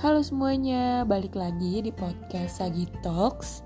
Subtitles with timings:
[0.00, 3.60] Halo semuanya, balik lagi di podcast Sagi Talks.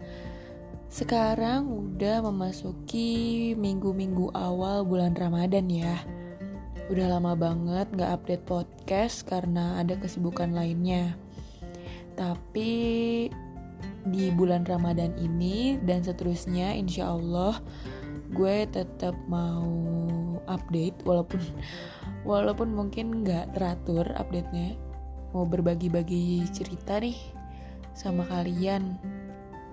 [0.91, 5.95] Sekarang udah memasuki minggu-minggu awal bulan Ramadan ya.
[6.91, 11.14] Udah lama banget gak update podcast karena ada kesibukan lainnya.
[12.18, 13.30] Tapi
[14.03, 17.62] di bulan Ramadan ini dan seterusnya insya Allah
[18.35, 19.71] gue tetap mau
[20.51, 21.39] update walaupun
[22.27, 24.83] walaupun mungkin nggak teratur update-nya
[25.34, 27.18] mau berbagi-bagi cerita nih
[27.93, 28.94] sama kalian.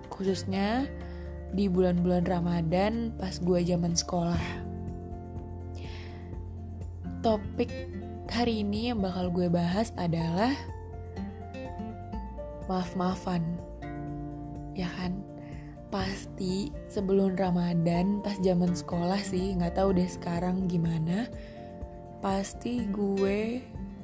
[0.09, 0.89] Khususnya
[1.53, 4.41] di bulan-bulan Ramadan pas gue zaman sekolah.
[7.21, 7.70] Topik
[8.34, 10.51] hari ini yang bakal gue bahas adalah
[12.65, 13.45] maaf-maafan.
[14.73, 15.21] Ya kan?
[15.93, 21.27] Pasti sebelum Ramadan pas zaman sekolah sih nggak tahu deh sekarang gimana
[22.23, 23.59] pasti gue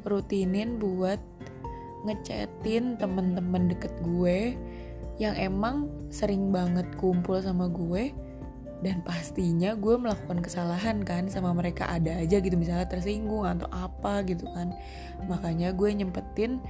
[0.07, 1.20] rutinin buat
[2.08, 4.55] ngechatin temen-temen deket gue
[5.17, 8.14] yang emang sering banget kumpul sama gue
[8.86, 14.22] dan pastinya gue melakukan kesalahan kan sama mereka ada aja gitu misalnya tersinggung atau apa
[14.30, 14.69] gitu kan.
[15.25, 16.61] Makanya gue nyempetin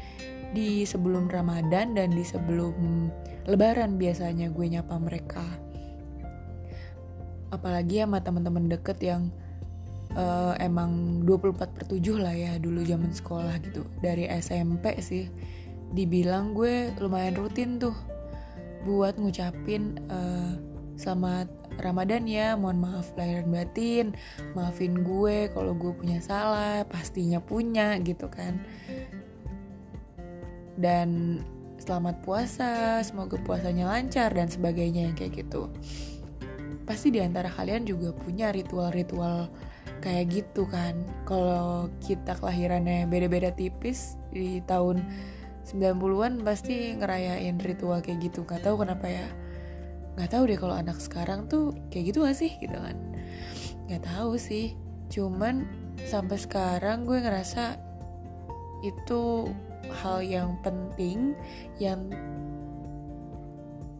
[0.55, 3.11] di sebelum Ramadan dan di sebelum
[3.47, 5.43] Lebaran biasanya gue nyapa mereka.
[7.51, 9.31] Apalagi sama teman-teman deket yang
[10.17, 13.85] uh, emang 24 per 7 lah ya dulu zaman sekolah gitu.
[14.01, 15.29] Dari SMP sih.
[15.93, 17.95] Dibilang gue lumayan rutin tuh
[18.83, 20.57] buat ngucapin uh,
[20.97, 21.47] selamat
[21.79, 22.57] Ramadan ya.
[22.57, 24.05] Mohon maaf lahir dan batin.
[24.57, 26.83] Maafin gue kalau gue punya salah.
[26.89, 28.59] Pastinya punya gitu kan.
[30.77, 31.39] Dan
[31.77, 35.69] selamat puasa semoga puasanya lancar dan sebagainya kayak gitu.
[36.83, 39.51] Pasti di antara kalian juga punya ritual-ritual
[39.99, 40.97] kayak gitu kan.
[41.25, 45.01] Kalau kita kelahirannya beda-beda tipis di tahun
[45.67, 48.47] 90-an pasti ngerayain ritual kayak gitu.
[48.47, 49.27] Gak tahu kenapa ya.
[50.17, 52.97] Gak tahu deh kalau anak sekarang tuh kayak gitu gak sih gitu kan.
[53.91, 54.73] Gak tahu sih.
[55.11, 55.67] Cuman
[56.07, 57.75] sampai sekarang gue ngerasa
[58.85, 59.49] itu
[60.03, 61.33] hal yang penting
[61.81, 62.11] yang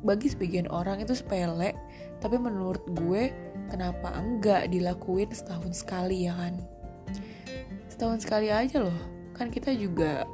[0.06, 1.76] bagi sebagian orang itu sepele.
[2.24, 3.30] Tapi menurut gue
[3.68, 6.60] kenapa enggak dilakuin setahun sekali ya kan?
[7.92, 9.00] Setahun sekali aja loh.
[9.36, 10.26] Kan kita juga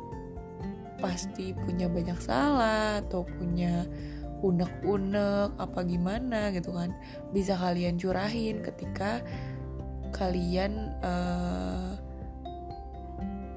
[1.04, 3.84] pasti punya banyak salah atau punya
[4.44, 6.96] unek-unek apa gimana gitu kan.
[7.36, 9.20] Bisa kalian curahin ketika
[10.14, 11.98] kalian uh,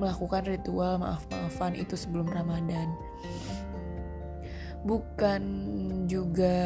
[0.00, 2.92] melakukan ritual maaf-maafan itu sebelum Ramadan.
[4.86, 5.42] Bukan
[6.06, 6.59] juga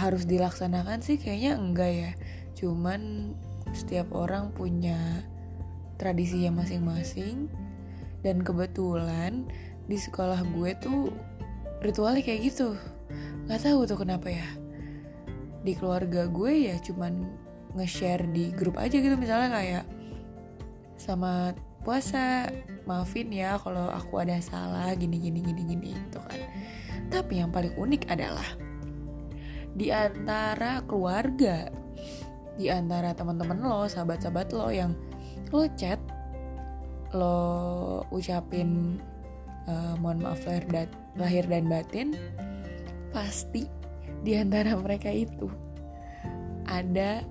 [0.00, 2.12] harus dilaksanakan sih kayaknya enggak ya.
[2.56, 3.32] Cuman
[3.76, 4.96] setiap orang punya
[6.00, 7.52] tradisinya masing-masing.
[8.20, 9.48] Dan kebetulan
[9.88, 11.12] di sekolah gue tuh
[11.84, 12.76] ritualnya kayak gitu.
[13.48, 14.48] Nggak tahu tuh kenapa ya.
[15.60, 17.28] Di keluarga gue ya cuman
[17.76, 19.84] nge-share di grup aja gitu misalnya kayak
[20.98, 22.50] sama puasa
[22.84, 26.40] maafin ya kalau aku ada salah gini gini gini gini gitu kan.
[27.08, 28.46] Tapi yang paling unik adalah
[29.74, 31.70] di antara keluarga,
[32.58, 34.92] di antara teman-teman lo, sahabat-sahabat lo yang
[35.54, 35.98] lo chat,
[37.14, 37.38] lo
[38.10, 38.98] ucapin
[39.66, 42.08] uh, mohon maaf lahir dan, lahir dan batin,
[43.14, 43.66] pasti
[44.26, 45.48] di antara mereka itu
[46.68, 47.24] ada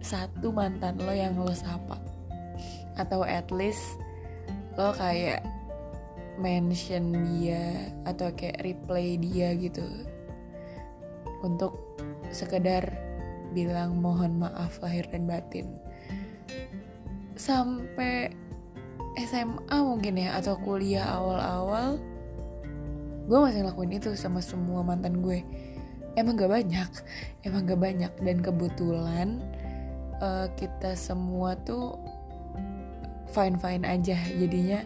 [0.00, 1.98] satu mantan lo yang lo sapa.
[2.96, 4.00] Atau at least
[4.76, 5.44] lo kayak
[6.36, 9.84] mention dia atau kayak replay dia gitu
[11.44, 12.86] untuk sekedar
[13.52, 15.76] bilang mohon maaf lahir dan batin.
[17.36, 18.32] Sampai
[19.16, 21.96] SMA mungkin ya atau kuliah awal-awal
[23.26, 25.40] gue masih ngelakuin itu sama semua mantan gue.
[26.16, 26.90] Emang gak banyak
[27.46, 28.12] emang gak banyak.
[28.20, 29.40] Dan kebetulan
[30.20, 31.96] uh, kita semua tuh
[33.32, 34.16] fine fine aja.
[34.36, 34.80] Jadinya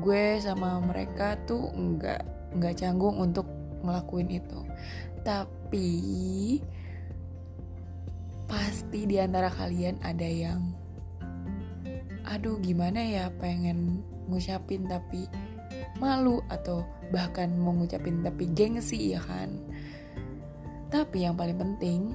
[0.00, 2.20] gue sama mereka tuh nggak
[2.56, 3.48] nggak canggung untuk
[3.80, 4.60] ngelakuin itu
[5.26, 5.90] tapi
[8.46, 10.70] pasti di antara kalian ada yang
[12.22, 15.26] aduh gimana ya pengen ngucapin tapi
[15.98, 19.50] malu atau bahkan mau ngucapin tapi gengsi ya kan?
[20.94, 22.14] Tapi yang paling penting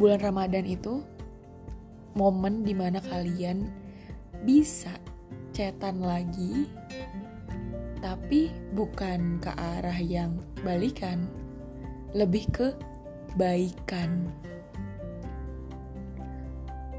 [0.00, 1.04] bulan Ramadan itu
[2.16, 3.68] momen di mana kalian
[4.48, 4.96] bisa
[5.52, 6.68] cetan lagi
[8.06, 11.26] tapi bukan ke arah yang balikan
[12.14, 12.70] lebih ke
[13.34, 14.30] baikan.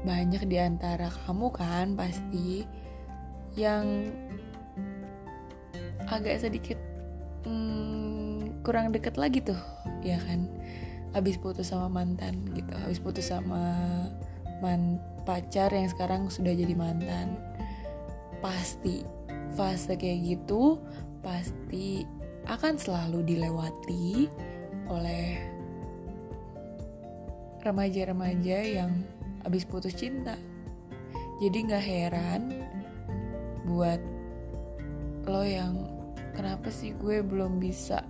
[0.04, 2.68] Banyak di antara kamu kan pasti
[3.56, 4.12] yang
[6.12, 6.76] agak sedikit
[7.48, 9.58] hmm, kurang deket lagi tuh
[10.04, 10.44] ya kan?
[11.16, 13.72] Habis putus sama mantan gitu habis putus sama
[14.60, 17.40] man pacar yang sekarang sudah jadi mantan.
[18.44, 19.17] Pasti
[19.54, 20.80] fase kayak gitu
[21.20, 22.04] pasti
[22.48, 24.28] akan selalu dilewati
[24.88, 25.36] oleh
[27.60, 29.04] remaja-remaja yang
[29.44, 30.38] habis putus cinta.
[31.38, 32.42] Jadi nggak heran
[33.68, 34.00] buat
[35.28, 35.76] lo yang
[36.32, 38.00] kenapa sih gue belum bisa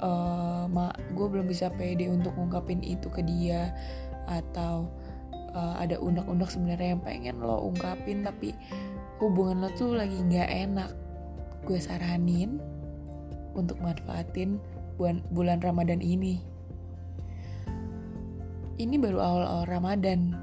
[0.00, 3.76] uh, ma gue belum bisa pede untuk ngungkapin itu ke dia?
[4.24, 4.88] Atau
[5.54, 8.56] uh, ada unek-unek sebenarnya yang pengen lo ungkapin tapi
[9.22, 10.90] hubungan lo tuh lagi nggak enak.
[11.64, 12.60] Gue saranin
[13.54, 14.58] untuk manfaatin
[14.98, 16.42] bulan bulan Ramadan ini.
[18.74, 20.34] Ini baru awal-awal Ramadan.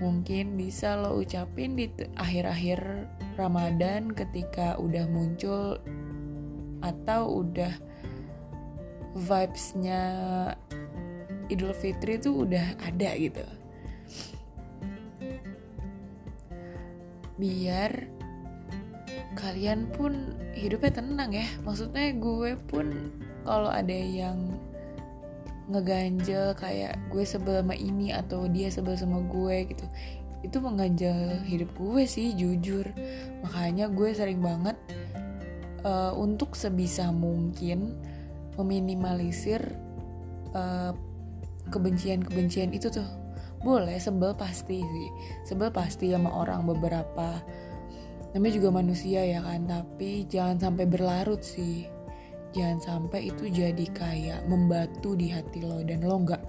[0.00, 2.80] Mungkin bisa lo ucapin di akhir-akhir
[3.36, 5.76] Ramadan ketika udah muncul
[6.80, 7.74] atau udah
[9.12, 10.02] vibesnya
[11.50, 13.59] Idul Fitri tuh udah ada gitu
[17.40, 18.12] biar
[19.34, 21.48] kalian pun hidupnya tenang ya.
[21.64, 22.92] Maksudnya gue pun
[23.48, 24.52] kalau ada yang
[25.70, 29.86] ngeganjel kayak gue sebel sama ini atau dia sebel sama gue gitu
[30.40, 32.84] itu mengganjal hidup gue sih jujur.
[33.44, 34.76] Makanya gue sering banget
[35.84, 37.96] uh, untuk sebisa mungkin
[38.56, 39.60] meminimalisir
[40.56, 40.92] uh,
[41.70, 43.06] kebencian-kebencian itu tuh
[43.60, 45.08] boleh sebel pasti sih.
[45.44, 47.40] Sebel pasti sama orang beberapa.
[48.32, 51.84] Namanya juga manusia ya kan tapi jangan sampai berlarut sih.
[52.50, 56.42] Jangan sampai itu jadi kayak membatu di hati lo dan lo nggak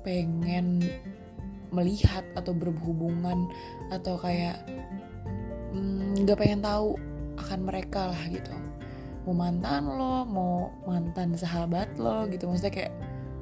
[0.00, 0.80] pengen
[1.72, 3.48] melihat atau berhubungan
[3.88, 4.60] atau kayak
[5.72, 6.96] mm, nggak mm, pengen tahu
[7.40, 8.54] akan mereka lah gitu.
[9.24, 12.48] Mau mantan lo mau mantan sahabat lo gitu.
[12.48, 12.92] Maksudnya kayak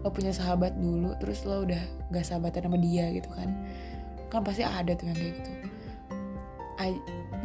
[0.01, 3.53] lo punya sahabat dulu terus lo udah gak sahabatan sama dia gitu kan.
[4.33, 5.53] Kan pasti ada tuh yang kayak gitu.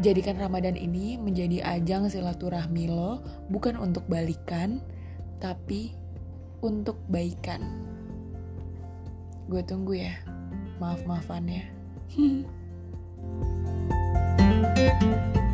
[0.04, 4.84] Jadikan Ramadan ini menjadi ajang silaturahmi lo bukan untuk balikan
[5.40, 5.96] tapi
[6.60, 7.64] untuk baikan.
[9.48, 10.16] Gue tunggu ya.
[10.76, 11.72] Maaf maafannya